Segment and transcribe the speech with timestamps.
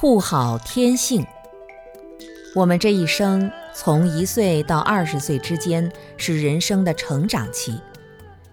[0.00, 1.26] 护好天性。
[2.54, 7.76] 我们这一生从一岁到二十岁之间是人生的成长期，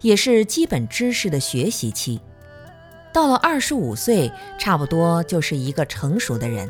[0.01, 2.19] 也是基本知识的学习期。
[3.13, 6.67] 到了二十五岁，差不多就是一个成熟的人。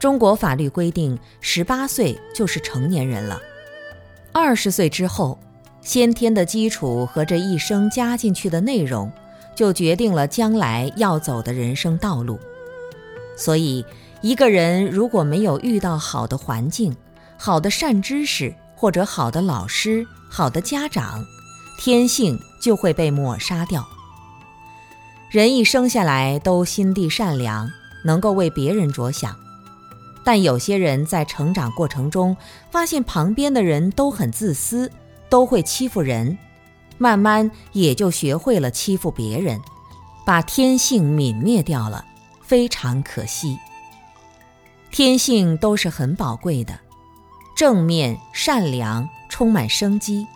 [0.00, 3.40] 中国法律规定，十八岁就是成年人了。
[4.32, 5.38] 二十岁之后，
[5.80, 9.12] 先天的基础和这一生加进去的内容，
[9.54, 12.36] 就决定了将来要走的人生道路。
[13.40, 13.82] 所以，
[14.20, 16.94] 一个人如果没有遇到好的环境、
[17.38, 21.24] 好的善知识或者好的老师、好的家长，
[21.78, 23.82] 天性就会被抹杀掉。
[25.30, 27.70] 人一生下来都心地善良，
[28.04, 29.34] 能够为别人着想，
[30.22, 32.36] 但有些人在成长过程中
[32.70, 34.92] 发现旁边的人都很自私，
[35.30, 36.36] 都会欺负人，
[36.98, 39.58] 慢慢也就学会了欺负别人，
[40.26, 42.04] 把天性泯灭掉了。
[42.50, 43.56] 非常可惜。
[44.90, 46.76] 天性都是很宝贵的，
[47.54, 50.26] 正面、善良、充满生机。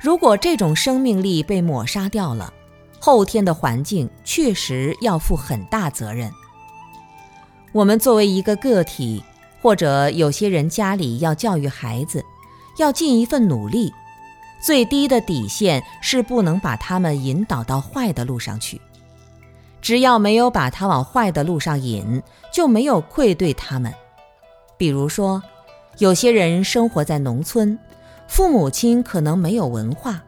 [0.00, 2.50] 如果这种生命力被抹杀掉了，
[2.98, 6.32] 后天的环境确实要负很大责任。
[7.72, 9.22] 我们作为一个个体，
[9.60, 12.24] 或者有些人家里要教育孩子，
[12.78, 13.92] 要尽一份努力，
[14.64, 18.80] 最低的底线是不能把他们引导到坏的路上去。
[19.82, 23.92] 只要没有把他往坏的路上引，就没有愧对他们。
[24.78, 25.42] 比如说，
[25.98, 27.76] 有些人生活在农村，
[28.28, 30.22] 父母亲可能没有文化，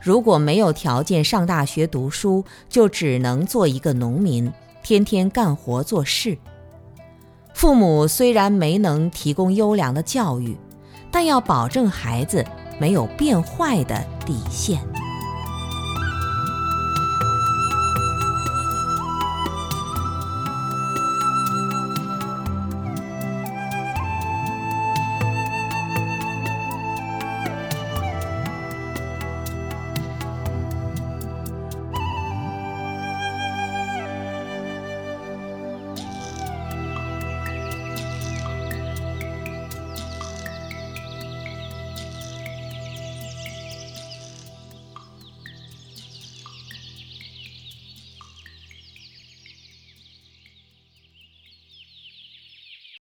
[0.00, 4.50] 如果没有条件上大学读书，就只能做一个农民，
[4.82, 6.38] 天天干活做事。
[7.52, 10.56] 父母虽然没能提供优良的教育，
[11.10, 12.44] 但要保证孩子
[12.78, 14.78] 没有变坏的底线。